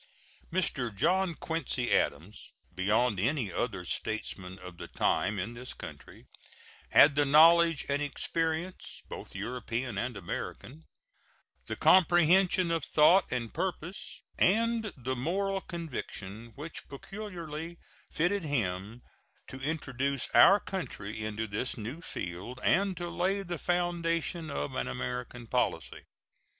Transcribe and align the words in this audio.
Mr. 0.51 0.91
John 0.91 1.35
Quincy 1.35 1.91
Adams, 1.93 2.53
beyond 2.73 3.19
any 3.19 3.53
other 3.53 3.85
statesman 3.85 4.57
of 4.57 4.79
the 4.79 4.87
time 4.87 5.37
in 5.37 5.53
this 5.53 5.75
country, 5.75 6.25
had 6.89 7.13
the 7.13 7.23
knowledge 7.23 7.85
and 7.87 8.01
experience, 8.01 9.03
both 9.07 9.35
European 9.35 9.99
and 9.99 10.17
American, 10.17 10.85
the 11.67 11.75
comprehension 11.75 12.71
of 12.71 12.83
thought 12.83 13.31
and 13.31 13.53
purpose, 13.53 14.23
and 14.39 14.91
the 14.97 15.15
moral 15.15 15.61
convictions 15.61 16.53
which 16.55 16.87
peculiarly 16.87 17.77
fitted 18.11 18.41
him 18.43 19.03
to 19.45 19.59
introduce 19.61 20.27
our 20.33 20.59
country 20.59 21.23
into 21.23 21.45
this 21.45 21.77
new 21.77 22.01
field 22.01 22.59
and 22.63 22.97
to 22.97 23.07
lay 23.07 23.43
the 23.43 23.59
foundation 23.59 24.49
of 24.49 24.73
an 24.73 24.87
American 24.87 25.45
policy. 25.45 26.05